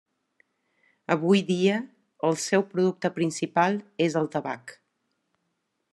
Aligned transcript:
Avui 1.15 1.43
dia, 1.49 1.75
el 2.29 2.39
seu 2.45 2.65
producte 2.71 3.13
principal 3.19 3.79
és 4.07 4.19
el 4.23 4.31
tabac. 4.37 4.75